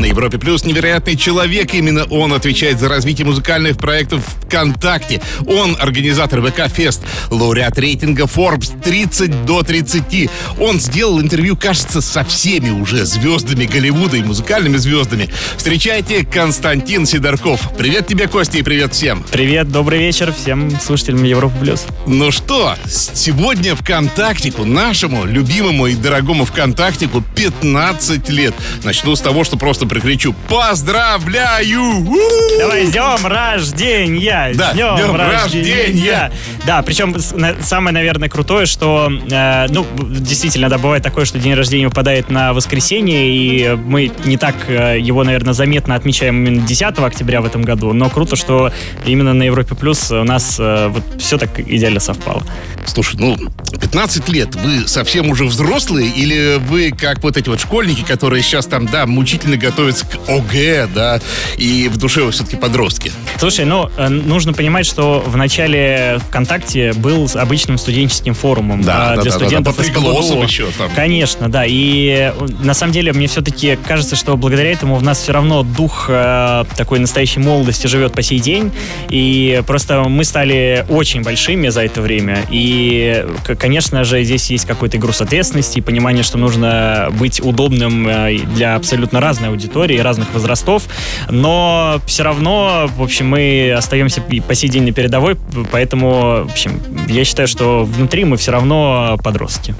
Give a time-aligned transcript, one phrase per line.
[0.00, 1.74] На Европе Плюс невероятный человек.
[1.74, 5.20] Именно он отвечает за развитие музыкальных проектов ВКонтакте.
[5.46, 10.30] Он организатор ВК Фест, лауреат рейтинга Forbes 30 до 30.
[10.58, 15.28] Он сделал интервью, кажется, со всеми уже звездами Голливуда и музыкальными звездами.
[15.58, 17.60] Встречайте Константин Сидорков.
[17.76, 19.22] Привет тебе, Костя, и привет всем.
[19.30, 21.84] Привет, добрый вечер всем слушателям Европы Плюс.
[22.06, 28.54] Ну что, сегодня ВКонтактику, нашему любимому и дорогому ВКонтактику 15 лет.
[28.82, 32.16] Начну с того, что просто прикричу «Поздравляю!» У!
[32.60, 34.52] Давай, с днем рождения!
[34.54, 35.84] Да, с днем, днем рождения!
[35.84, 36.32] рождения!
[36.64, 37.16] Да, причем
[37.60, 42.52] самое, наверное, крутое, что, э, ну, действительно, да, бывает такое, что день рождения выпадает на
[42.52, 47.62] воскресенье, и мы не так э, его, наверное, заметно отмечаем именно 10 октября в этом
[47.62, 48.72] году, но круто, что
[49.04, 52.44] именно на Европе Плюс у нас э, вот все так идеально совпало.
[52.86, 53.36] Слушай, ну,
[53.80, 58.66] 15 лет, вы совсем уже взрослые или вы как вот эти вот школьники, которые сейчас
[58.66, 61.20] там, да, мучительно готовятся к ОГЭ, да,
[61.56, 63.10] и в душе вы все-таки подростки?
[63.38, 69.12] Слушай, ну, э, нужно понимать, что в начале ВКонтакте был с обычным студенческим форумом Да,
[69.12, 70.42] а, да, для да, да, студентов по из пригласам КБГУ.
[70.42, 70.90] еще там.
[70.94, 71.64] Конечно, да.
[71.66, 75.62] И э, на самом деле мне все-таки кажется, что благодаря этому в нас все равно
[75.62, 78.70] дух э, такой настоящей молодости живет по сей день.
[79.08, 82.44] И просто мы стали очень большими за это время.
[82.50, 83.24] И,
[83.58, 88.06] конечно же, здесь есть какой-то груз ответственности и понимание, что нужно быть удобным
[88.54, 89.69] для абсолютно разной аудитории,
[90.00, 90.84] разных возрастов.
[91.28, 95.36] Но все равно, в общем, мы остаемся по сей день на передовой,
[95.70, 99.74] поэтому, в общем, я считаю, что внутри мы все равно подростки.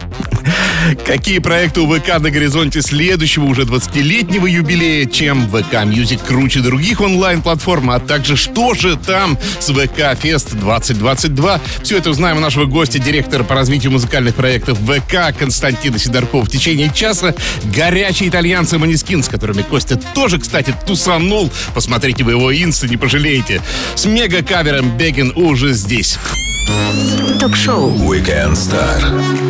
[1.07, 7.01] Какие проекты у ВК на горизонте следующего уже 20-летнего юбилея, чем VK Music круче других
[7.01, 11.61] онлайн-платформ, а также что же там с VK Fest 2022.
[11.83, 16.45] Все это узнаем у нашего гостя, директора по развитию музыкальных проектов ВК Константина Сидоркова.
[16.45, 17.35] В течение часа
[17.75, 21.51] горячие итальянцы Манискин, с которыми Костя тоже, кстати, тусанул.
[21.75, 23.61] Посмотрите вы его инста, не пожалеете.
[23.95, 26.19] С мега-кавером Бегин уже здесь.
[27.39, 29.50] Ток-шоу Weekend Star.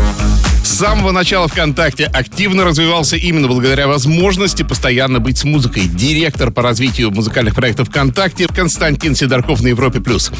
[0.81, 5.83] Самого начала ВКонтакте активно развивался именно благодаря возможности постоянно быть с музыкой.
[5.83, 9.99] Директор по развитию музыкальных проектов ВКонтакте Константин Сидорков на Европе+.
[9.99, 10.31] плюс.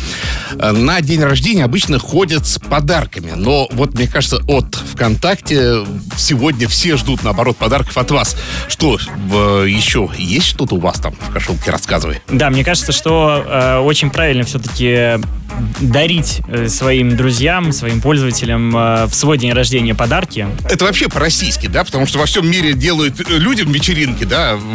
[0.53, 5.85] Э, На день рождения обычно ходят с подарками, но вот, мне кажется, от ВКонтакте
[6.17, 8.35] сегодня все ждут, наоборот, подарков от вас.
[8.67, 11.69] Что, еще есть что-то у вас там в кошелке?
[11.69, 12.19] Рассказывай.
[12.29, 15.19] Да, мне кажется, что э, очень правильно все-таки
[15.79, 20.47] дарить э, своим друзьям, своим пользователям э, в свой день рождения подарки.
[20.69, 21.83] Это вообще по-российски, да?
[21.83, 24.57] Потому что во всем мире делают э, людям вечеринки, да?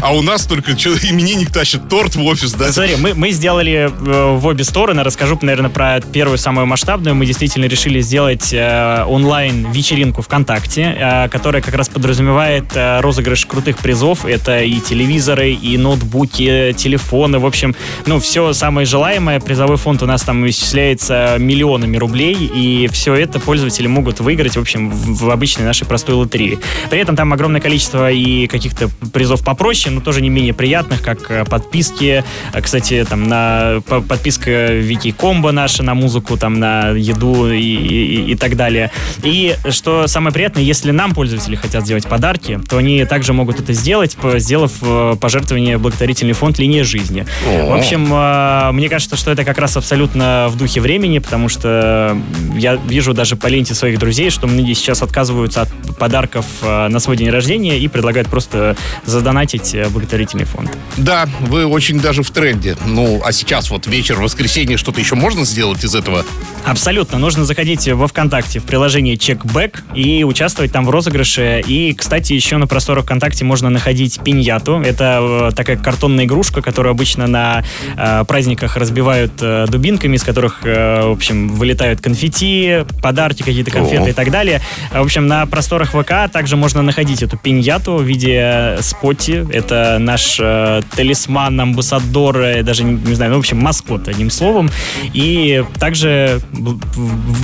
[0.00, 2.72] А у нас только именинник тащит торт в офис, да?
[2.72, 5.02] Смотри, мы, мы сделали в обе стороны.
[5.02, 7.14] Расскажу, наверное, про первую самую масштабную.
[7.14, 14.24] Мы действительно решили сделать онлайн-вечеринку ВКонтакте, которая как раз подразумевает розыгрыш крутых призов.
[14.24, 17.38] Это и телевизоры, и ноутбуки, телефоны.
[17.38, 17.74] В общем,
[18.06, 19.40] ну, все самое желаемое.
[19.40, 24.60] Призовой фонд у нас там исчисляется миллионами рублей, и все это пользователи могут выиграть, в
[24.60, 26.58] общем, в, обычной нашей простой лотерее.
[26.90, 31.30] При этом там огромное количество и каких-то призов попроще, но тоже не менее приятных, как
[31.30, 32.24] э, подписки.
[32.52, 37.60] Э, Кстати, там на по- подписка Вики Комбо наша на музыку, там на еду и,
[37.60, 38.90] и- и так далее.
[39.22, 43.72] И что самое приятное, если нам пользователи хотят сделать подарки, то они также могут это
[43.72, 47.24] сделать, сделав э, пожертвование благотворительный фонд «Линия жизни».
[47.46, 52.16] В общем, э, мне кажется, что это как раз абсолютно в духе времени, потому что
[52.56, 57.00] я вижу даже по ленте своих друзей, что многие сейчас отказываются от подарков э, на
[57.00, 60.70] свой день рождения и предлагают просто задонатить э, благотворительный фонд.
[60.96, 62.76] Да, вы очень даже в тренде.
[62.86, 66.24] Ну, а сейчас вот вечер, воскресенье, что-то еще можно сделать из этого?
[66.64, 67.18] Абсолютно.
[67.18, 71.62] Нужно заходить во ВКонтакте в приложение Чекбэк и участвовать там в розыгрыше.
[71.66, 74.80] И, кстати, еще на просторах ВКонтакте можно находить пиньяту.
[74.80, 77.64] Это э, такая картонная игрушка, которую обычно на
[77.96, 84.04] э, праздниках разбивают э, дубинками, из которых, э, в общем, вылетают конфетти, подарки, какие-то конфеты
[84.04, 84.08] О.
[84.08, 84.60] и так далее.
[84.92, 89.44] В общем, на просторах ВК также можно находить эту пиньяту в виде спотти.
[89.50, 94.70] Это наш э, талисман, амбассадор, э, даже не, знаю, ну, в общем, маскот, одним словом.
[95.12, 96.40] И также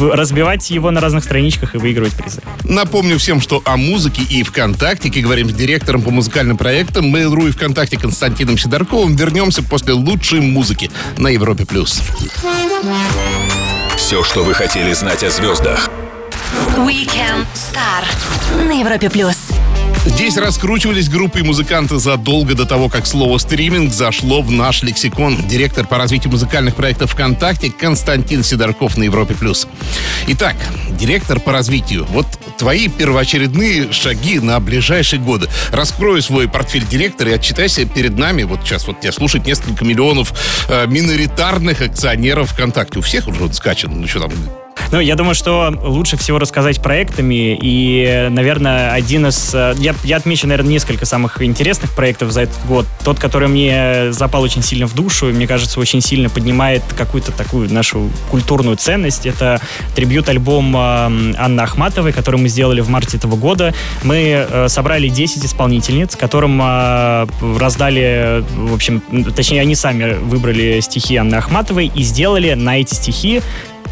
[0.00, 2.42] разбивать его на разных страничках и выигрывать призы.
[2.64, 7.52] Напомню всем, что о музыке и ВКонтакте говорим с директором по музыкальным проектам Mail.ru и
[7.52, 9.16] ВКонтакте Константином Сидорковым.
[9.16, 11.64] Вернемся после лучшей музыки на Европе+.
[11.64, 12.01] плюс.
[13.96, 15.90] Все, что вы хотели знать о звездах.
[16.76, 18.04] Weekend Star
[18.66, 19.36] на Европе плюс.
[20.04, 25.36] Здесь раскручивались группы и музыканты задолго до того, как слово «стриминг» зашло в наш лексикон.
[25.46, 29.34] Директор по развитию музыкальных проектов ВКонтакте Константин Сидорков на Европе+.
[29.34, 29.68] плюс.
[30.26, 30.56] Итак,
[30.90, 32.04] директор по развитию.
[32.10, 32.26] Вот
[32.56, 35.48] твои первоочередные шаги на ближайшие годы.
[35.70, 38.42] Раскрой свой портфель директора и отчитайся перед нами.
[38.42, 40.32] Вот сейчас вот тебя слушают несколько миллионов
[40.68, 42.98] э, миноритарных акционеров ВКонтакте.
[42.98, 44.00] У всех уже он скачан.
[44.00, 44.32] Ну что там,
[44.92, 47.58] Ну, я думаю, что лучше всего рассказать проектами.
[47.58, 49.54] И, наверное, один из...
[49.54, 52.84] э, Я, я отмечу, наверное, несколько самых интересных проектов за этот год.
[53.02, 57.32] Тот, который мне запал очень сильно в душу, и, мне кажется, очень сильно поднимает какую-то
[57.32, 59.24] такую нашу культурную ценность.
[59.24, 59.62] Это
[59.96, 60.78] трибют-альбом э,
[61.38, 63.72] Анны Ахматовой, который мы сделали в марте этого года.
[64.02, 67.26] Мы э, собрали 10 исполнительниц, которым э,
[67.58, 69.00] раздали, в общем,
[69.34, 73.40] точнее, они сами выбрали стихи Анны Ахматовой и сделали на эти стихи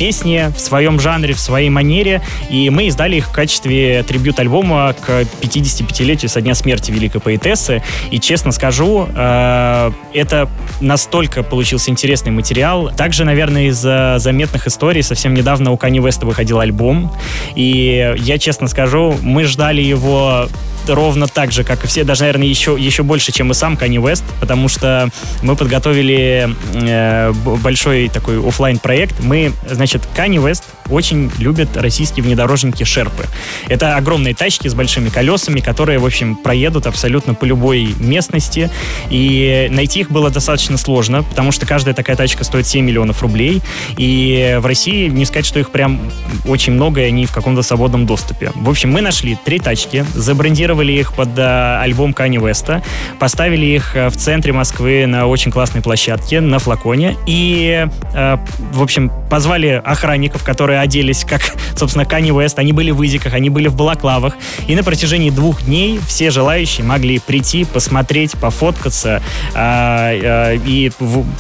[0.01, 5.11] песни в своем жанре, в своей манере, и мы издали их в качестве трибют-альбома к
[5.43, 7.83] 55-летию со дня смерти великой поэтессы.
[8.11, 10.49] И честно скажу, э, это
[10.81, 12.91] настолько получился интересный материал.
[12.97, 17.15] Также, наверное, из заметных историй совсем недавно у Кани Веста выходил альбом,
[17.55, 20.49] и я честно скажу, мы ждали его
[20.95, 23.99] ровно так же, как и все, даже, наверное, еще, еще больше, чем и сам Кани
[23.99, 25.11] Вест, потому что
[25.43, 32.85] мы подготовили э, большой такой оффлайн проект Мы, значит, Кани Вест очень любит российские внедорожники
[32.85, 33.27] Шерпы.
[33.69, 38.71] Это огромные тачки с большими колесами, которые, в общем, проедут абсолютно по любой местности.
[39.09, 43.63] И найти их было достаточно сложно, потому что каждая такая тачка стоит 7 миллионов рублей.
[43.97, 46.01] И в России не сказать, что их прям
[46.47, 48.53] очень много, и они в каком-то свободном доступе.
[48.55, 52.83] В общем, мы нашли три тачки, забрендировали их под э, альбом Кани Веста,
[53.19, 57.17] поставили их э, в центре Москвы на очень классной площадке, на флаконе.
[57.27, 58.37] И, э,
[58.73, 61.43] в общем, позвали охранников, которые оделись как,
[61.77, 62.59] собственно, Кани Вест.
[62.59, 64.35] Они были в изиках, они были в балаклавах.
[64.67, 69.23] И на протяжении двух дней все желающие могли прийти, посмотреть, пофоткаться
[69.57, 70.91] и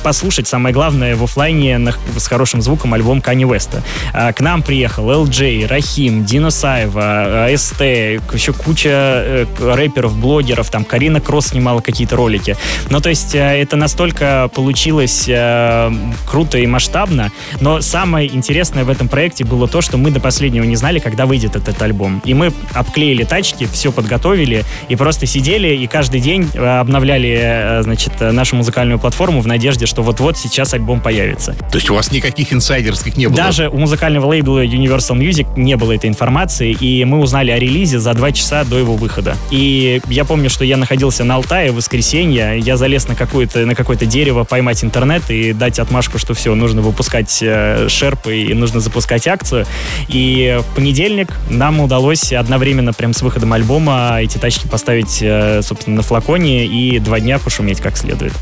[0.02, 3.82] послушать, самое главное, в оффлайне на- с хорошим звуком альбом Кани Веста.
[4.12, 11.20] К нам приехал LJ, Рахим, Дина Саева, СТ, еще куча э, рэперов, блогеров, там Карина
[11.20, 12.56] Кросс снимала какие-то ролики.
[12.90, 15.92] Ну, то есть э, это настолько получилось э,
[16.26, 17.30] круто и масштабно,
[17.60, 21.26] но самое интересное в этом проекте было то, что мы до последнего не знали, когда
[21.26, 22.22] выйдет этот альбом.
[22.24, 28.56] И мы обклеили тачки, все подготовили, и просто сидели и каждый день обновляли, значит, нашу
[28.56, 31.54] музыкальную платформу в надежде, что вот-вот сейчас альбом появится.
[31.70, 33.36] То есть у вас никаких инсайдерских не было?
[33.36, 37.98] Даже у музыкального лейбла Universal Music не было этой информации, и мы узнали о релизе
[37.98, 39.09] за два часа до его выхода.
[39.50, 43.74] И я помню, что я находился на Алтае в воскресенье, я залез на, какое-то, на
[43.74, 48.80] какое-то дерево поймать интернет и дать отмашку, что все, нужно выпускать э, шерпы и нужно
[48.80, 49.66] запускать акцию.
[50.08, 55.96] И в понедельник нам удалось одновременно прям с выходом альбома эти тачки поставить, э, собственно,
[55.96, 58.32] на флаконе и два дня пошуметь как следует.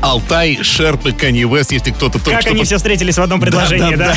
[0.00, 2.50] Алтай, Шерп и Канье Вест, если кто-то только Как что...
[2.50, 4.14] они под- все встретились в одном предложении, да?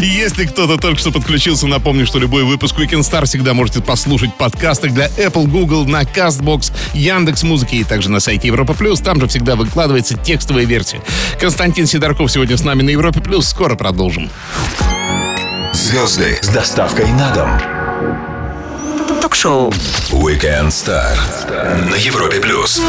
[0.00, 4.34] Если кто-то только что подключился, напомню, что любой выпуск Weekend Star всегда можете послушать в
[4.34, 9.00] подкастах для Apple, Google, на CastBox, Яндекс Музыки и также на сайте Европа Плюс.
[9.00, 11.00] Там же всегда выкладывается текстовая версия.
[11.40, 13.48] Константин Сидорков сегодня с нами на Европе Плюс.
[13.48, 14.30] Скоро продолжим.
[15.72, 18.27] Звезды с доставкой на дом.
[19.28, 19.70] Ток-шоу.
[20.10, 21.14] Weekend Star
[21.90, 22.80] на Европе плюс.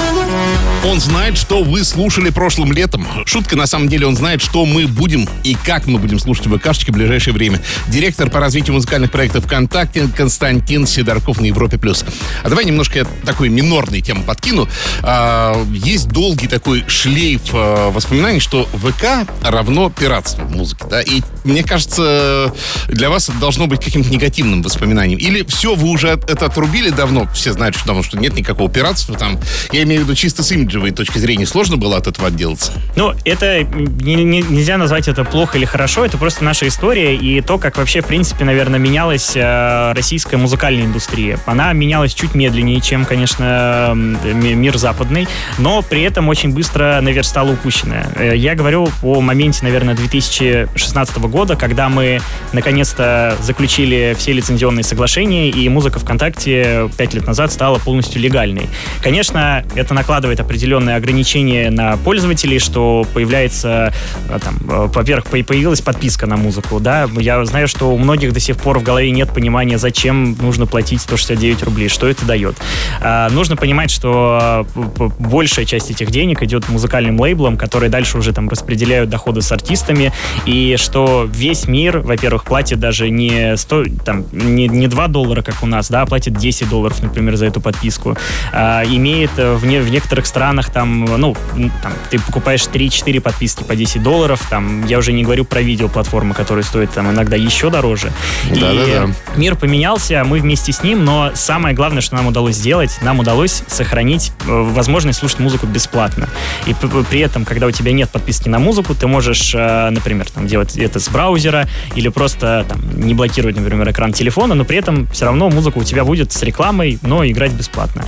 [0.86, 3.06] Он знает, что вы слушали прошлым летом.
[3.26, 6.58] Шутка, на самом деле, он знает, что мы будем и как мы будем слушать в
[6.58, 7.62] ВКшечке в ближайшее время.
[7.88, 11.78] Директор по развитию музыкальных проектов ВКонтакте Константин Сидорков на Европе+.
[11.78, 12.06] плюс.
[12.42, 14.70] А давай немножко я такой минорный тему подкину.
[15.02, 20.86] А, есть долгий такой шлейф а, воспоминаний, что ВК равно пиратство в музыке.
[20.90, 21.02] Да?
[21.02, 22.54] И мне кажется,
[22.88, 25.20] для вас это должно быть каким-то негативным воспоминанием.
[25.20, 29.16] Или все, вы уже это отрубили давно, все знают, что, давно, что нет никакого пиратства
[29.18, 29.40] там.
[29.72, 31.46] Я имею в виду чисто с имиджевой точки зрения.
[31.46, 32.72] Сложно было от этого отделаться?
[32.96, 37.42] Ну, это не- не- нельзя назвать это плохо или хорошо, это просто наша история и
[37.42, 41.40] то, как вообще, в принципе, наверное, менялась э, российская музыкальная индустрия.
[41.46, 48.08] Она менялась чуть медленнее, чем, конечно, мир западный, но при этом очень быстро наверстала упущенное.
[48.16, 52.22] Э, Я говорю о моменте, наверное, 2016 года, когда мы
[52.54, 58.68] наконец-то заключили все лицензионные соглашения, и музыка ВКонтакте пять лет назад стала полностью легальной.
[59.02, 63.94] Конечно, это накладывает определенные ограничения на пользователей, что появляется,
[64.28, 68.34] э, там, э, во-первых, по- появилась подписка на музыку, да, я знаю, что у многих
[68.34, 72.58] до сих пор в голове нет понимания, зачем нужно платить 169 рублей, что это дает.
[73.02, 78.34] А, Нужно понимать, что э, большая часть этих денег идет музыкальным лейблам, которые дальше уже
[78.34, 80.12] там распределяют доходы с артистами,
[80.46, 85.64] и что весь мир, во-первых, платит даже не 100, там, не, не 2 доллара, как
[85.64, 88.16] у нас, да, да, платит 10 долларов, например, за эту подписку.
[88.54, 91.36] А, имеет э, в, не, в некоторых странах там, ну,
[91.84, 96.34] там, ты покупаешь 3-4 подписки по 10 долларов, там, я уже не говорю про видеоплатформы,
[96.34, 98.12] которые стоят там иногда еще дороже.
[98.50, 99.10] Да-да-да.
[99.36, 103.20] И мир поменялся, мы вместе с ним, но самое главное, что нам удалось сделать, нам
[103.20, 106.30] удалось сохранить э, возможность слушать музыку бесплатно.
[106.66, 106.74] И
[107.10, 110.78] при этом, когда у тебя нет подписки на музыку, ты можешь, э, например, там, делать
[110.78, 115.26] это с браузера или просто там, не блокировать, например, экран телефона, но при этом все
[115.26, 118.06] равно музыка у тебя будет с рекламой, но играть бесплатно.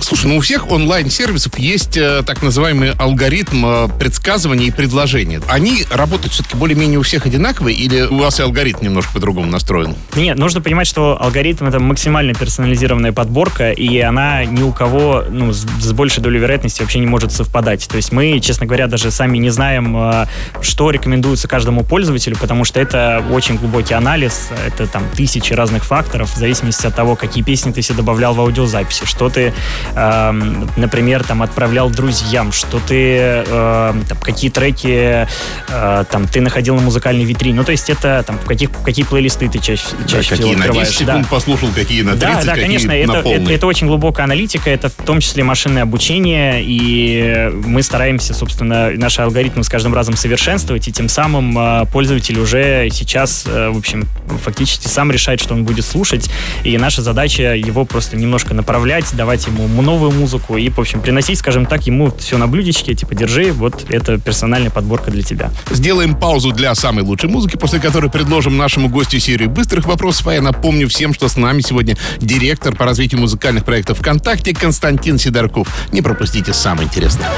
[0.00, 5.40] Слушай, ну у всех онлайн-сервисов есть э, так называемый алгоритм э, предсказывания и предложения.
[5.48, 9.94] Они работают все-таки более-менее у всех одинаковые или у вас и алгоритм немножко по-другому настроен?
[10.14, 15.52] Нет, нужно понимать, что алгоритм это максимально персонализированная подборка, и она ни у кого ну,
[15.52, 17.86] с, с большей долей вероятности вообще не может совпадать.
[17.88, 20.26] То есть мы, честно говоря, даже сами не знаем, э,
[20.60, 26.34] что рекомендуется каждому пользователю, потому что это очень глубокий анализ, это там тысячи разных факторов,
[26.34, 29.52] в зависимости от того, какие песни ты себе добавлял в аудиозаписи, что ты
[29.94, 33.16] эм, например, там отправлял друзьям, что ты
[33.46, 35.26] э, там, какие треки
[35.68, 37.54] э, там ты находил на музыкальной витрине.
[37.56, 40.54] Ну, то есть это там каких, какие плейлисты ты чаще, чаще Да, всего какие на
[40.54, 40.96] 10 открываешь.
[40.96, 41.28] секунд Да.
[41.28, 43.42] послушал, какие на 30, Да, да, какие конечно, на это, полный.
[43.44, 48.90] это, это очень глубокая аналитика, это в том числе машинное обучение, и мы стараемся, собственно,
[48.90, 53.78] наши алгоритмы с каждым разом совершенствовать, и тем самым э, пользователь уже сейчас, э, в
[53.78, 54.06] общем,
[54.44, 56.30] фактически сам решает, что он будет слушать,
[56.64, 61.38] и наша задача его просто немножко направлять, давать ему новую музыку и, в общем, приносить,
[61.38, 65.50] скажем так, ему все на блюдечке, типа, держи, вот это персональная подборка для тебя.
[65.70, 70.26] Сделаем паузу для самой лучшей музыки, после которой предложим нашему гостю серию быстрых вопросов.
[70.28, 75.18] А я напомню всем, что с нами сегодня директор по развитию музыкальных проектов ВКонтакте Константин
[75.18, 75.68] Сидорков.
[75.92, 77.30] Не пропустите самое интересное.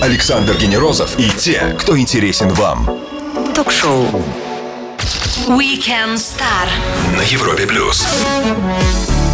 [0.00, 2.88] Александр Генерозов и те, кто интересен вам.
[3.54, 4.06] Ток-шоу.
[5.48, 6.68] Weekend Star.
[7.16, 8.06] На Европе плюс.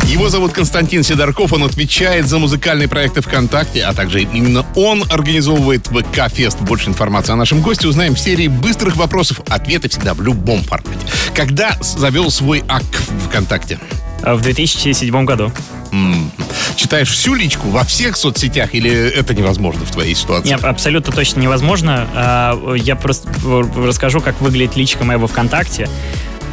[0.09, 5.87] Его зовут Константин Сидорков, он отвечает за музыкальные проекты ВКонтакте, а также именно он организовывает
[5.87, 6.61] ВК-фест.
[6.61, 9.41] Больше информации о нашем госте узнаем в серии быстрых вопросов.
[9.49, 11.01] Ответы всегда в любом формате.
[11.35, 12.83] Когда завел свой ак
[13.29, 13.79] ВКонтакте?
[14.23, 15.51] А В 2007 году.
[15.93, 16.31] М,
[16.77, 20.49] Читаешь всю личку во всех соцсетях или это невозможно в твоей ситуации?
[20.51, 22.07] Нет, абсолютно точно невозможно.
[22.15, 23.29] А, Я просто
[23.77, 25.89] расскажу, как выглядит личка моего ВКонтакте.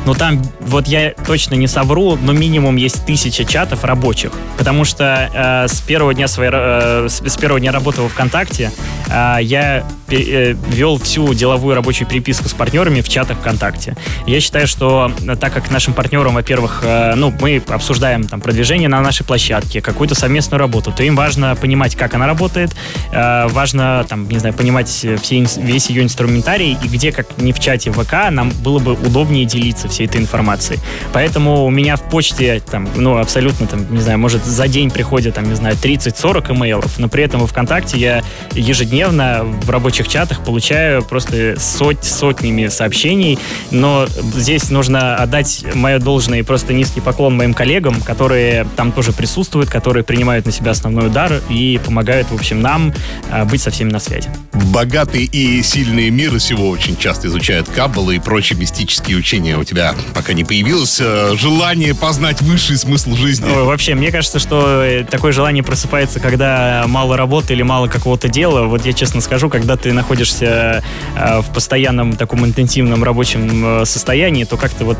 [0.05, 4.31] Но там, вот я точно не совру, но минимум есть тысяча чатов рабочих.
[4.57, 8.71] Потому что э, с первого дня своей, э, с, первого дня работы во ВКонтакте
[9.07, 13.95] э, я э, вел всю деловую рабочую переписку с партнерами в чатах ВКонтакте.
[14.25, 18.89] Я считаю, что э, так как нашим партнерам, во-первых, э, ну, мы обсуждаем там продвижение
[18.89, 22.71] на нашей площадке, какую-то совместную работу, то им важно понимать, как она работает,
[23.11, 25.17] э, важно, там, не знаю, понимать все,
[25.57, 29.88] весь ее инструментарий, и где, как не в чате ВК, нам было бы удобнее делиться
[29.89, 30.79] всей этой информацией.
[31.13, 35.35] Поэтому у меня в почте, там, ну, абсолютно, там, не знаю, может, за день приходит,
[35.35, 40.43] там, не знаю, 30-40 имейлов, но при этом во ВКонтакте я ежедневно в рабочих чатах
[40.43, 43.39] получаю просто сот, сотнями сообщений,
[43.71, 49.11] но здесь нужно отдать мое должное и просто низкий поклон моим коллегам, которые там тоже
[49.11, 52.93] присутствуют, которые принимают на себя основной удар и помогают, в общем, нам
[53.31, 54.29] а, быть со всеми на связи.
[54.53, 59.57] Богатые и сильные миры сего очень часто изучают каббалы и прочие мистические учения.
[59.57, 59.78] У тебя
[60.13, 63.45] пока не появилось э, желание познать высший смысл жизни?
[63.45, 68.27] Ой, Вообще, мне кажется, что э, такое желание просыпается, когда мало работы или мало какого-то
[68.27, 68.65] дела.
[68.65, 70.83] Вот я честно скажу, когда ты находишься
[71.15, 74.97] э, в постоянном таком интенсивном рабочем состоянии, то как-то вот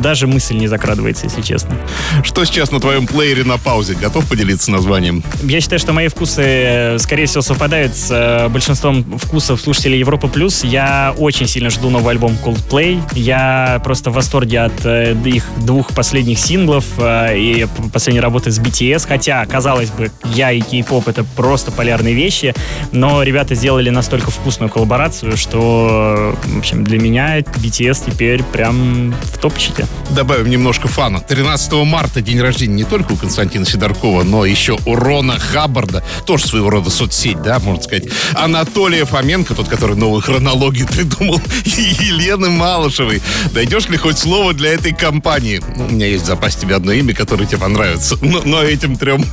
[0.00, 1.76] даже мысль не закрадывается, если честно.
[2.22, 3.94] Что сейчас на твоем плеере на паузе?
[3.94, 5.22] Готов поделиться названием?
[5.42, 10.64] Я считаю, что мои вкусы, скорее всего, совпадают с большинством вкусов слушателей Европа Плюс.
[10.64, 13.00] Я очень сильно жду новый альбом Coldplay.
[13.14, 18.58] Я просто в восторге от э, их двух последних синглов э, и последней работы с
[18.58, 19.06] BTS.
[19.06, 22.54] Хотя, казалось бы, я и кей-поп это просто полярные вещи,
[22.92, 29.38] но ребята сделали настолько вкусную коллаборацию, что, в общем, для меня BTS теперь прям в
[29.38, 29.86] топчике.
[30.10, 31.20] Добавим немножко фана.
[31.20, 36.02] 13 марта день рождения не только у Константина Сидоркова, но еще у Рона Хаббарда.
[36.26, 38.04] Тоже своего рода соцсеть, да, можно сказать.
[38.34, 43.22] Анатолия Фоменко, тот, который новую хронологию придумал, и Елены Малышевой.
[43.62, 45.60] Дойдешь ли хоть слово для этой компании?
[45.76, 48.18] Ну, у меня есть в запасе тебе одно имя, которое тебе понравится.
[48.20, 49.24] Но, но этим трем.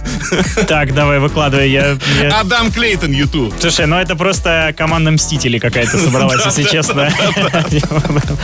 [0.67, 1.71] Так, давай, выкладывай.
[1.71, 3.55] Я, я- Адам Клейтон, Ютуб.
[3.59, 7.11] Слушай, ну это просто команда Мстителей какая-то собралась, если честно.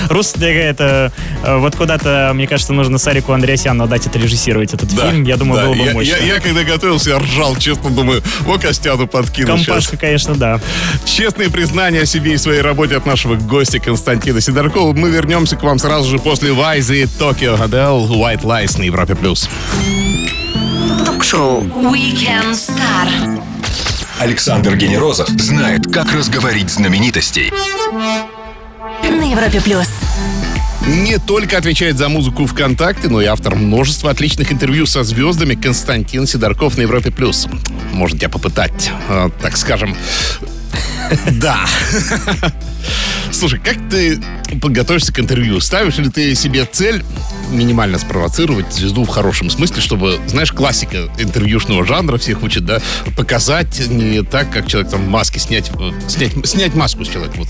[0.10, 1.14] Рус, это
[1.44, 5.24] э, вот куда-то, мне кажется, нужно Сарику Андреасяну отдать отрежиссировать этот фильм.
[5.24, 6.16] Я думаю, было бы мощно.
[6.16, 9.68] Я, когда готовился, я ржал, честно думаю, о, Костяну подкинул сейчас.
[9.68, 10.60] Компашка, конечно, да.
[11.06, 14.94] Честные признания о себе и своей работе от нашего гостя Константина Сидоркова.
[14.94, 19.14] Мы вернемся к вам вам сразу же после Вайзы Токио Гадел White Lies на Европе+.
[19.14, 19.50] плюс.
[21.06, 23.44] Ток-шоу Weekend Star.
[24.18, 27.52] Александр Генерозов знает, как разговорить знаменитостей.
[29.04, 29.90] На Европе плюс.
[30.88, 36.26] Не только отвечает за музыку ВКонтакте, но и автор множества отличных интервью со звездами Константин
[36.26, 37.12] Сидорков на Европе+.
[37.12, 37.50] плюс.
[37.92, 39.94] Можно тебя попытать, э, так скажем.
[41.34, 41.66] Да.
[43.32, 44.22] Слушай, как ты
[44.62, 45.60] подготовишься к интервью?
[45.60, 47.04] Ставишь ли ты себе цель
[47.52, 52.80] минимально спровоцировать звезду в хорошем смысле, чтобы, знаешь, классика интервьюшного жанра всех учит, да,
[53.16, 55.72] показать не так, как человек там в маске, снять,
[56.08, 57.36] снять, снять маску с человека.
[57.38, 57.48] Вот.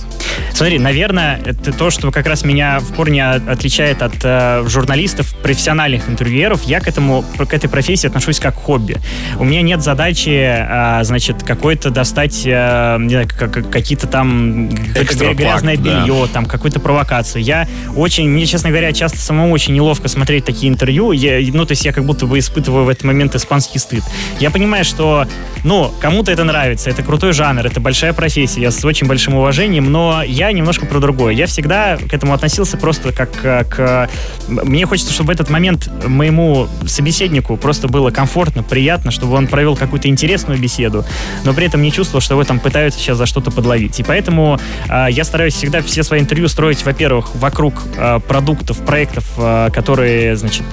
[0.54, 6.10] Смотри, наверное, это то, что как раз меня в корне отличает от э, журналистов, профессиональных
[6.10, 6.64] интервьюеров.
[6.64, 8.98] Я к этому, к этой профессии отношусь как к хобби.
[9.38, 16.26] У меня нет задачи, э, значит, какой-то достать, э, не знаю, какие-то там грязное белье,
[16.26, 16.28] да.
[16.32, 17.44] там какую-то провокацию.
[17.44, 21.12] Я очень, мне, честно говоря, часто самому очень неловко смотреть такие интервью.
[21.12, 24.04] Я, ну, то есть я как будто бы испытываю в этот момент испанский стыд.
[24.40, 25.26] Я понимаю, что,
[25.64, 29.92] ну, кому-то это нравится, это крутой жанр, это большая профессия, я с очень большим уважением,
[29.92, 31.34] но я немножко про другое.
[31.34, 33.32] Я всегда к этому относился просто как
[33.70, 34.10] к...
[34.48, 39.76] Мне хочется, чтобы в этот момент моему собеседнику просто было комфортно, приятно, чтобы он провел
[39.76, 41.06] какую-то интересную беседу,
[41.44, 44.00] но при этом не чувствовал, что его там пытаются сейчас за что-то подловить.
[44.00, 44.58] И поэтому
[44.90, 50.38] э, я стараюсь всегда все свои интервью строить, во-первых, вокруг э, продуктов, проектов, э, которые,
[50.38, 50.64] значит,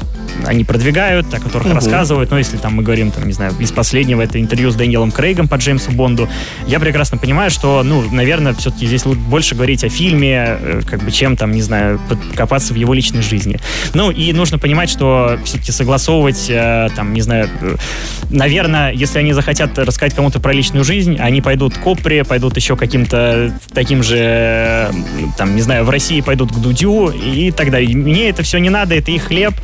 [0.47, 1.75] они продвигают, о которых угу.
[1.75, 2.31] рассказывают.
[2.31, 5.49] Но если там мы говорим, там, не знаю, из последнего это интервью с Дэниелом Крейгом
[5.49, 6.29] по Джеймсу Бонду,
[6.67, 11.11] я прекрасно понимаю, что, ну, наверное, все-таки здесь больше говорить о фильме, э, как бы,
[11.11, 12.01] чем там, не знаю,
[12.35, 13.59] копаться в его личной жизни.
[13.95, 17.77] Ну, и нужно понимать, что все-таки согласовывать, э, там, не знаю, э,
[18.31, 22.77] наверное, если они захотят рассказать кому-то про личную жизнь, они пойдут к Опре, пойдут еще
[22.77, 24.91] каким-то таким же,
[25.37, 27.97] там, не знаю, в России пойдут к Дудю и так далее.
[27.97, 29.55] Мне это все не надо, это их хлеб.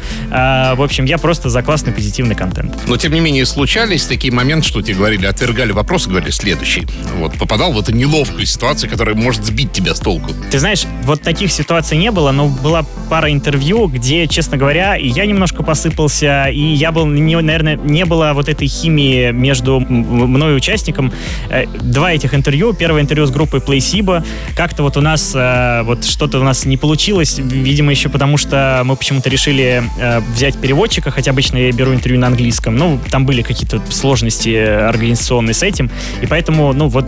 [0.58, 2.74] А, в общем, я просто за классный позитивный контент.
[2.86, 6.86] Но, тем не менее, случались такие моменты, что тебе говорили, отвергали вопросы, говорили следующий.
[7.16, 10.32] Вот, попадал в эту неловкую ситуацию, которая может сбить тебя с толку.
[10.50, 15.08] Ты знаешь, вот таких ситуаций не было, но была пара интервью, где, честно говоря, и
[15.08, 20.52] я немножко посыпался, и я был, не, наверное, не было вот этой химии между мной
[20.52, 21.12] и участником.
[21.50, 22.72] Э, два этих интервью.
[22.72, 24.24] Первое интервью с группой Placebo.
[24.56, 28.82] Как-то вот у нас э, вот что-то у нас не получилось, видимо, еще потому что
[28.84, 32.76] мы почему-то решили э, взять переводчика, хотя обычно я беру интервью на английском.
[32.76, 35.90] Ну, там были какие-то сложности организационные с этим,
[36.22, 37.06] и поэтому, ну, вот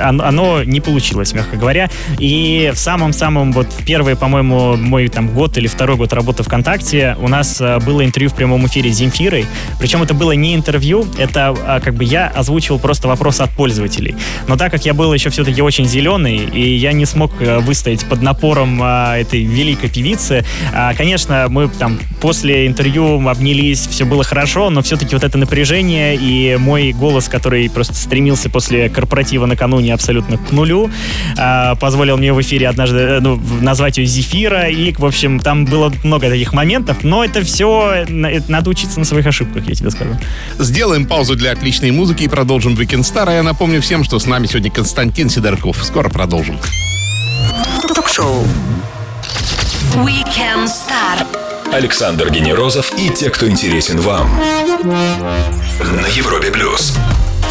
[0.00, 1.90] оно не получилось, мягко говоря.
[2.18, 7.28] И в самом-самом вот первый, по-моему, мой там год или второй год работы ВКонтакте у
[7.28, 9.46] нас э, было интервью в прямом эфире с Земфирой.
[9.78, 14.14] Причем это было не интервью, это а, как бы я озвучивал просто вопросы от пользователей.
[14.48, 18.04] Но так как я был еще все-таки очень зеленый, и я не смог э, выстоять
[18.04, 24.24] под напором а, этой великой певицы, а, конечно, мы там после интервью обнялись, все было
[24.24, 29.94] хорошо, но все-таки вот это напряжение и мой голос, который просто стремился после корпоратива накануне
[29.94, 30.90] абсолютно к нулю,
[31.80, 35.92] позволил мне в эфире однажды э, ну, назвать ее Зефира, и, в общем, там было
[36.02, 40.10] много таких моментов, но это все, надо учиться на своих ошибках, я тебе скажу.
[40.58, 43.28] Сделаем паузу для отличной музыки и продолжим Weekend Star.
[43.28, 45.82] А я напомню всем, что с нами сегодня Константин Сидорков.
[45.82, 46.58] Скоро продолжим.
[47.94, 48.44] Ток-шоу
[49.94, 51.43] Weekend Star.
[51.74, 54.30] Александр Генерозов и те, кто интересен вам.
[55.80, 56.96] На Европе плюс.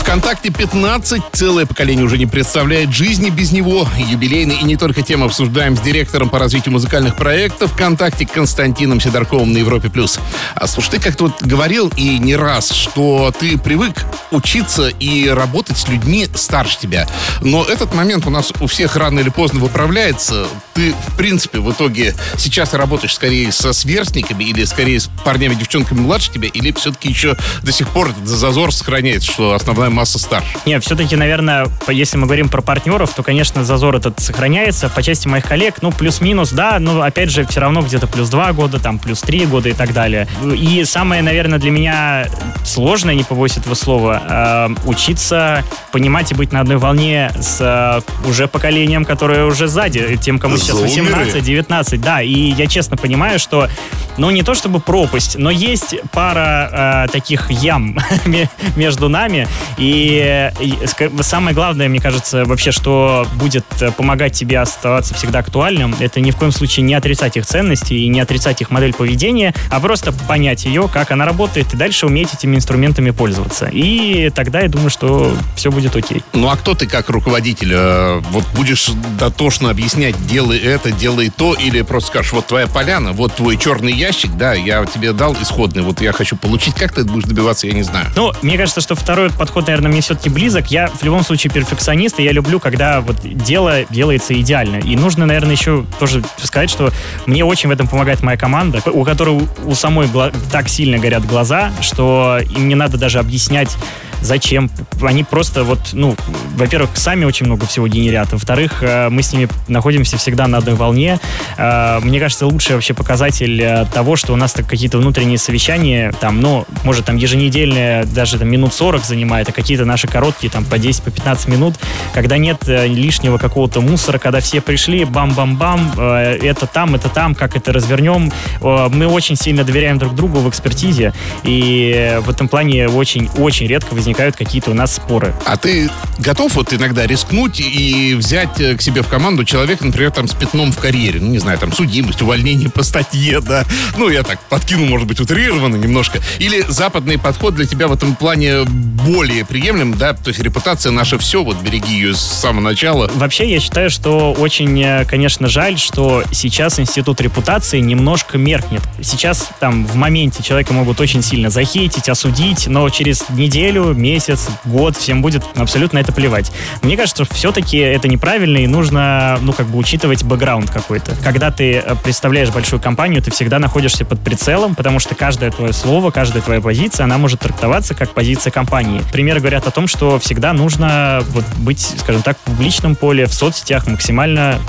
[0.03, 1.21] ВКонтакте 15.
[1.31, 3.87] Целое поколение уже не представляет жизни без него.
[3.97, 9.53] Юбилейный и не только тем обсуждаем с директором по развитию музыкальных проектов ВКонтакте Константином Сидорковым
[9.53, 9.89] на Европе+.
[9.89, 10.19] плюс.
[10.55, 15.77] А слушай, ты как-то вот говорил и не раз, что ты привык учиться и работать
[15.77, 17.07] с людьми старше тебя.
[17.39, 20.47] Но этот момент у нас у всех рано или поздно выправляется.
[20.73, 26.01] Ты, в принципе, в итоге сейчас работаешь скорее со сверстниками или скорее с парнями, девчонками
[26.01, 30.47] младше тебя, или все-таки еще до сих пор этот зазор сохраняется, что основная масса старше.
[30.65, 34.89] Нет, все-таки, наверное, если мы говорим про партнеров, то, конечно, зазор этот сохраняется.
[34.89, 38.51] По части моих коллег, ну, плюс-минус, да, но, опять же, все равно где-то плюс два
[38.53, 40.27] года, там, плюс три года и так далее.
[40.43, 42.27] И самое, наверное, для меня
[42.65, 48.27] сложное, не побоюсь этого слова, э, учиться понимать и быть на одной волне с э,
[48.27, 53.69] уже поколением, которое уже сзади, тем, кому сейчас 18-19, да, и я честно понимаю, что,
[54.17, 57.97] ну, не то чтобы пропасть, но есть пара э, таких ям
[58.75, 60.77] между нами, и И, и
[61.21, 63.65] самое главное, мне кажется, вообще, что будет
[63.97, 68.07] помогать тебе оставаться всегда актуальным, это ни в коем случае не отрицать их ценности и
[68.07, 72.33] не отрицать их модель поведения, а просто понять ее, как она работает, и дальше уметь
[72.33, 73.69] этими инструментами пользоваться.
[73.73, 76.23] И тогда я думаю, что все будет окей.
[76.31, 77.73] Ну а кто ты как руководитель?
[77.73, 83.11] Э, вот будешь дотошно объяснять, делай это, делай то, или просто скажешь, вот твоя поляна,
[83.11, 86.75] вот твой черный ящик, да, я тебе дал исходный, вот я хочу получить.
[86.75, 88.07] Как ты будешь добиваться, я не знаю.
[88.15, 90.67] Ну, мне кажется, что второй подход, наверное, мне все-таки близок.
[90.67, 94.75] Я в любом случае перфекционист, и я люблю, когда вот дело делается идеально.
[94.75, 96.91] И нужно, наверное, еще тоже сказать, что
[97.25, 100.07] мне очень в этом помогает моя команда, у которой у самой
[100.51, 103.75] так сильно горят глаза, что им не надо даже объяснять
[104.23, 104.71] зачем.
[105.01, 106.15] Они просто вот, ну,
[106.55, 110.75] во-первых, сами очень много всего генерят, во-вторых, э, мы с ними находимся всегда на одной
[110.75, 111.19] волне.
[111.57, 116.13] Э, мне кажется, лучший вообще показатель э, того, что у нас так какие-то внутренние совещания,
[116.19, 120.63] там, ну, может, там еженедельные, даже там минут 40 занимает, а какие-то наши короткие, там,
[120.65, 121.75] по 10, по 15 минут,
[122.13, 127.73] когда нет лишнего какого-то мусора, когда все пришли, бам-бам-бам, это там, это там, как это
[127.73, 128.31] развернем.
[128.61, 134.12] Мы очень сильно доверяем друг другу в экспертизе, и в этом плане очень-очень редко возникает
[134.13, 135.33] возникают какие-то у нас споры.
[135.43, 140.11] А ты готов вот иногда рискнуть и взять э, к себе в команду человека, например,
[140.11, 143.65] там с пятном в карьере, ну, не знаю, там, судимость, увольнение по статье, да,
[143.97, 146.19] ну, я так подкинул, может быть, утрированно немножко.
[146.37, 151.17] Или западный подход для тебя в этом плане более приемлем, да, то есть репутация наша
[151.17, 153.09] все, вот береги ее с самого начала.
[153.15, 158.83] Вообще, я считаю, что очень, э, конечно, жаль, что сейчас институт репутации немножко меркнет.
[159.01, 164.97] Сейчас там в моменте человека могут очень сильно захейтить, осудить, но через неделю, месяц, год,
[164.97, 166.51] всем будет абсолютно это плевать.
[166.81, 171.15] Мне кажется, что все-таки это неправильно и нужно, ну, как бы учитывать бэкграунд какой-то.
[171.23, 175.71] Когда ты э, представляешь большую компанию, ты всегда находишься под прицелом, потому что каждое твое
[175.71, 179.01] слово, каждая твоя позиция, она может трактоваться как позиция компании.
[179.11, 183.33] Примеры говорят о том, что всегда нужно вот быть, скажем так, в публичном поле, в
[183.33, 184.59] соцсетях максимально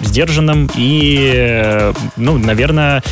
[0.00, 3.02] сдержанным и, э, ну, наверное,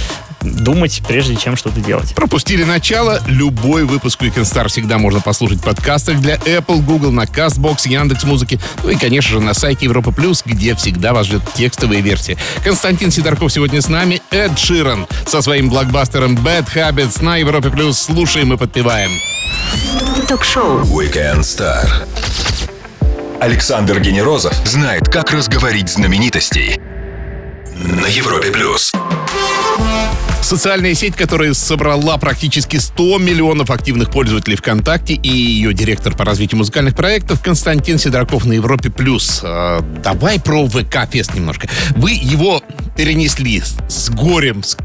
[0.42, 2.14] думать, прежде чем что-то делать.
[2.14, 3.20] Пропустили начало?
[3.26, 8.24] Любой выпуск Weekend Star всегда можно послушать в подкастах для Apple, Google, на CastBox, Яндекс
[8.24, 12.36] Музыки, ну и, конечно же, на сайте Европа Плюс, где всегда вас ждет текстовые версии.
[12.64, 17.98] Константин Сидорков сегодня с нами, Эд Ширан со своим блокбастером Bad Habits на Европе Плюс.
[17.98, 19.10] Слушаем и подпеваем.
[20.28, 21.86] Ток-шоу Weekend Star.
[23.40, 26.80] Александр Генерозов знает, как разговорить знаменитостей
[27.74, 28.92] на Европе Плюс.
[30.46, 36.58] Социальная сеть, которая собрала практически 100 миллионов активных пользователей ВКонтакте и ее директор по развитию
[36.58, 38.88] музыкальных проектов Константин Сидораков на Европе+.
[38.88, 39.40] плюс.
[39.42, 41.68] Э, давай про ВК-фест немножко.
[41.96, 42.62] Вы его
[42.96, 44.76] перенесли с горем, с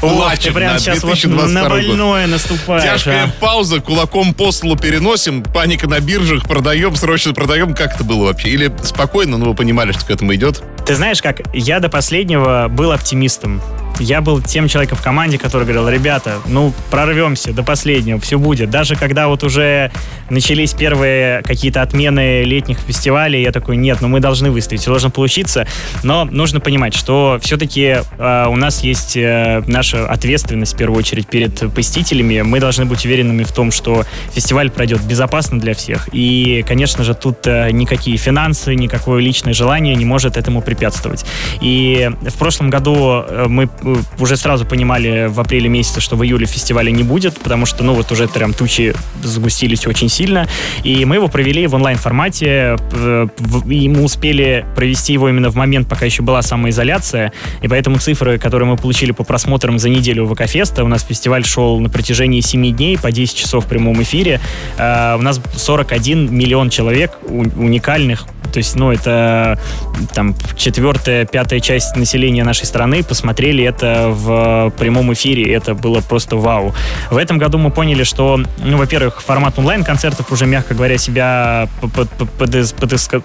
[0.00, 2.30] Ох, ты прям сейчас вот на больное год.
[2.30, 2.82] наступаешь.
[2.82, 3.30] Тяжкая а?
[3.38, 7.74] пауза, кулаком по столу переносим, паника на биржах, продаем, срочно продаем.
[7.74, 8.48] Как это было вообще?
[8.48, 10.62] Или спокойно, но вы понимали, что к этому идет?
[10.86, 13.60] Ты знаешь как, я до последнего был оптимистом
[14.02, 18.70] я был тем человеком в команде, который говорил, ребята, ну, прорвемся до последнего, все будет.
[18.70, 19.90] Даже когда вот уже
[20.30, 25.66] начались первые какие-то отмены летних фестивалей, я такой, нет, ну мы должны все должно получиться.
[26.02, 31.26] Но нужно понимать, что все-таки э, у нас есть э, наша ответственность, в первую очередь,
[31.26, 32.42] перед посетителями.
[32.42, 36.08] Мы должны быть уверенными в том, что фестиваль пройдет безопасно для всех.
[36.12, 41.24] И, конечно же, тут э, никакие финансы, никакое личное желание не может этому препятствовать.
[41.60, 43.68] И в прошлом году э, мы
[44.18, 47.94] уже сразу понимали в апреле месяце, что в июле фестиваля не будет, потому что, ну,
[47.94, 50.48] вот уже прям тучи загустились очень сильно.
[50.84, 53.28] И мы его провели в онлайн-формате, э,
[53.68, 57.32] и мы успели провести его именно в момент, пока еще была самоизоляция.
[57.62, 61.80] И поэтому цифры, которые мы получили по просмотрам за неделю ВК-феста, у нас фестиваль шел
[61.80, 64.40] на протяжении 7 дней по 10 часов в прямом эфире.
[64.78, 69.58] Э, у нас 41 миллион человек уникальных то есть, ну, это
[70.12, 75.52] там четвертая, пятая часть населения нашей страны посмотрели это в прямом эфире.
[75.52, 76.74] Это было просто вау.
[77.10, 81.68] В этом году мы поняли, что, ну, во-первых, формат онлайн-концертов уже, мягко говоря, себя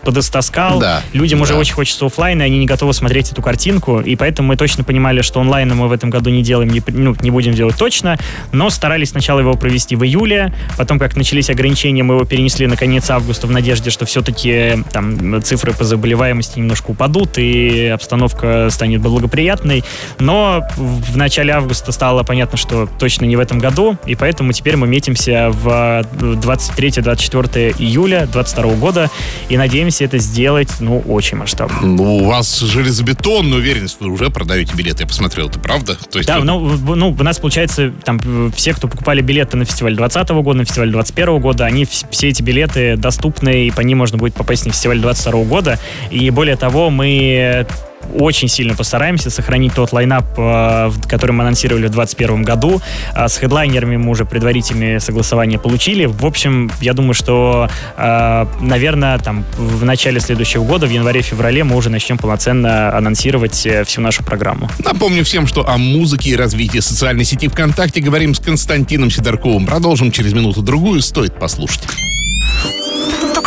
[0.03, 0.79] подостаскал.
[0.79, 1.01] Да.
[1.13, 1.43] Людям да.
[1.43, 5.21] уже очень хочется офлайна, они не готовы смотреть эту картинку, и поэтому мы точно понимали,
[5.21, 8.17] что онлайн мы в этом году не делаем, не, ну, не будем делать точно,
[8.51, 12.77] но старались сначала его провести в июле, потом, как начались ограничения, мы его перенесли на
[12.77, 19.01] конец августа в надежде, что все-таки там цифры по заболеваемости немножко упадут, и обстановка станет
[19.01, 19.83] благоприятной.
[20.19, 20.36] Но
[20.75, 24.87] в начале августа стало понятно, что точно не в этом году, и поэтому теперь мы
[24.87, 29.09] метимся в 23-24 июля 2022 года,
[29.49, 31.79] и надеемся это сделать, ну, очень масштабно.
[31.81, 35.95] Ну, у вас железобетонная уверенность, вы уже продаете билеты, я посмотрел, это правда?
[35.95, 38.19] То есть да, ну, ну, у нас, получается, там
[38.55, 42.41] все, кто покупали билеты на фестиваль 2020 года, на фестиваль 2021 года, они все эти
[42.41, 45.79] билеты доступны, и по ним можно будет попасть на фестиваль 2022 года.
[46.11, 47.65] И более того, мы
[48.13, 52.81] очень сильно постараемся сохранить тот лайнап, э, который мы анонсировали в 2021 году.
[53.13, 56.05] А с хедлайнерами мы уже предварительные согласования получили.
[56.05, 61.75] В общем, я думаю, что, э, наверное, там в начале следующего года, в январе-феврале, мы
[61.75, 64.69] уже начнем полноценно анонсировать э, всю нашу программу.
[64.79, 69.65] Напомню всем, что о музыке и развитии социальной сети ВКонтакте говорим с Константином Сидорковым.
[69.65, 71.01] Продолжим через минуту-другую.
[71.01, 71.81] Стоит послушать.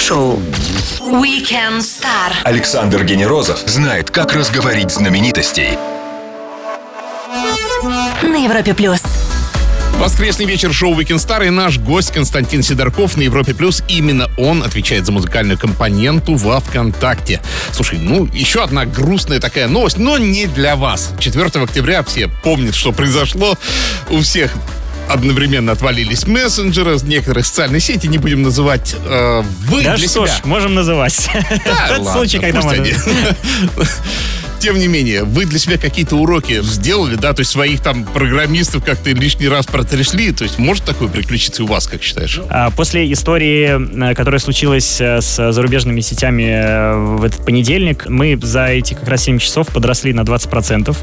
[0.00, 0.40] Ток-шоу
[1.00, 2.32] Weekend Star.
[2.44, 5.76] Александр Генерозов знает, как разговорить знаменитостей.
[8.22, 9.02] На Европе плюс.
[9.98, 13.82] Воскресный вечер шоу Weekend Star и наш гость Константин Сидорков на Европе Плюс.
[13.88, 17.42] Именно он отвечает за музыкальную компоненту во ВКонтакте.
[17.72, 21.12] Слушай, ну, еще одна грустная такая новость, но не для вас.
[21.18, 23.58] 4 октября все помнят, что произошло.
[24.08, 24.50] У всех
[25.12, 28.94] одновременно отвалились мессенджеры, некоторые социальные сети, не будем называть.
[29.04, 30.36] Э, вы да для что себя.
[30.36, 31.28] ж, можем называть.
[31.32, 32.84] Да, Тот ладно, случай, когда можно.
[34.60, 38.84] Тем не менее, вы для себя какие-то уроки сделали, да, то есть своих там программистов
[38.84, 42.40] как-то лишний раз протрясли, то есть может такое приключиться у вас, как считаешь?
[42.50, 48.38] А, после истории, э, которая случилась э, с зарубежными сетями э, в этот понедельник, мы
[48.42, 50.94] за эти как раз 7 часов подросли на 20%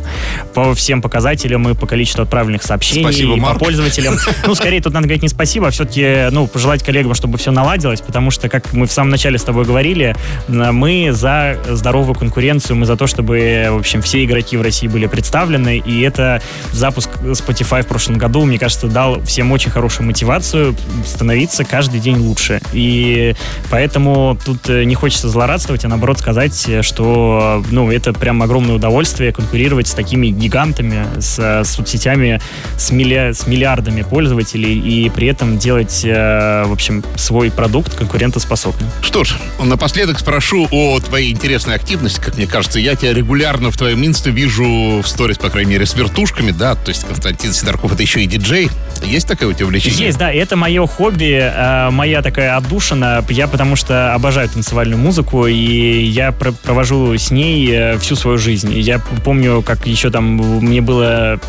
[0.54, 3.58] по всем показателям и по количеству отправленных сообщений, спасибо, и Марк.
[3.58, 4.18] по пользователям.
[4.46, 8.02] Ну, скорее, тут надо говорить не спасибо, а все-таки, ну, пожелать коллегам, чтобы все наладилось,
[8.02, 10.16] потому что, как мы в самом начале с тобой говорили,
[10.48, 15.08] мы за здоровую конкуренцию, мы за то, чтобы в общем, все игроки в России были
[15.08, 20.76] представлены, и это запуск Spotify в прошлом году, мне кажется, дал всем очень хорошую мотивацию
[21.06, 22.62] становиться каждый день лучше.
[22.74, 23.36] И
[23.70, 29.32] поэтому тут э, не хочется злорадствовать, а наоборот сказать, что, ну, это прям огромное удовольствие
[29.32, 32.42] конкурировать с такими гигантами, с, с соцсетями,
[32.78, 38.90] с, милли, с миллиардами пользователей, и при этом делать, э, в общем, свой продукт конкурентоспособным.
[39.02, 42.20] Что ж, напоследок спрошу о твоей интересной активности.
[42.20, 45.86] Как мне кажется, я тебя регулярно в твоем инсте вижу в сторис, по крайней мере,
[45.86, 48.70] с вертушками, да, то есть Константин Сидорков это еще и диджей.
[49.04, 50.08] Есть такое у тебя увлечение?
[50.08, 53.24] Есть, да, это мое хобби, э, моя такая отдушина.
[53.30, 58.40] Я потому что обожаю танцевальную музыку, и я пр провожу с ней э, всю свою
[58.40, 58.74] жизнь.
[58.74, 61.40] Я помню, как еще там мне было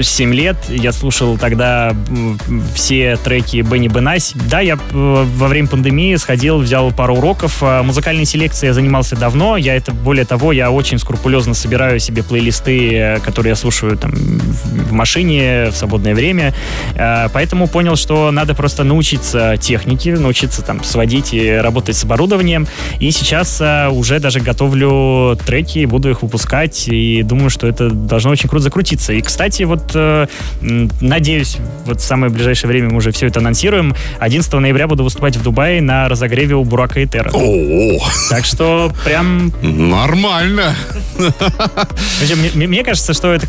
[0.00, 1.94] 7 лет, я слушал тогда
[2.74, 4.36] все треки Бенни Бенаси.
[4.48, 7.62] Да, я э, во время пандемии сходил, взял пару уроков.
[7.62, 9.56] Музыкальной селекцией я занимался давно.
[9.56, 14.92] Я это, более того, я очень скрупулезно собираю себе плейлисты, которые я слушаю там в
[14.92, 16.54] машине в свободное время.
[16.94, 22.66] Э, поэтому понял, что надо просто научиться технике, научиться там сводить и работать с оборудованием.
[22.98, 28.30] И сейчас э, уже даже готовлю треки, буду их выпускать, и думаю, что это должно
[28.30, 29.12] очень круто закрутиться.
[29.12, 30.26] И, кстати, вот э,
[31.00, 33.94] надеюсь, вот в самое ближайшее время мы уже все это анонсируем.
[34.18, 37.30] 11 ноября буду выступать в Дубае на разогреве у Бурака и Терра.
[38.28, 39.52] Так что прям...
[39.62, 40.74] Нормально.
[42.54, 43.46] Мне, кажется, что это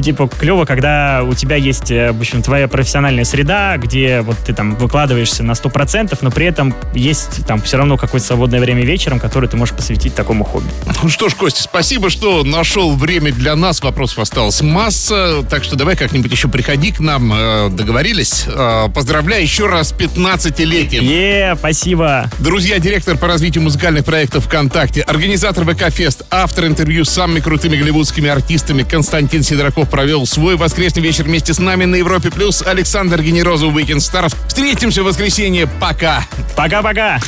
[0.00, 4.54] типа клево, когда у тебя есть, э, в общем, твоя профессиональная среда, где вот ты
[4.54, 9.20] там выкладываешься на 100%, но при этом есть там все равно какое-то свободное время вечером,
[9.20, 10.68] которое ты можешь посвятить такому хобби.
[11.02, 13.82] Ну что ж, Костя, спасибо, что нашел время для нас.
[13.82, 17.32] Вопросов осталось масса, так что давай как-нибудь еще приходи к нам.
[17.32, 18.44] Э, договорились?
[18.46, 21.02] Э, поздравляю еще раз 15-летием.
[21.02, 22.30] Е, спасибо.
[22.38, 28.28] Друзья, директор по развитию музыкальных проектов ВКонтакте, организатор ВК-фест, автор интервью с самыми крутыми голливудскими
[28.28, 32.30] артистами Константин Сидораков провел свой воскресный вечер вместе с нами на Европе+.
[32.30, 32.62] плюс.
[32.62, 34.32] Александр Генерозов, Weekend Star.
[34.48, 35.68] Встретимся в воскресенье.
[35.80, 36.24] Пока.
[36.56, 37.18] Пока-пока.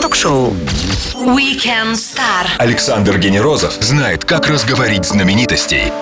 [0.00, 0.54] Ток-шоу
[1.14, 2.46] Weekend Star.
[2.58, 5.92] Александр Генерозов знает, как разговорить знаменитостей.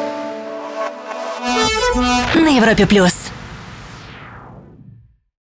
[2.35, 2.87] На Европе+.
[2.87, 3.15] плюс.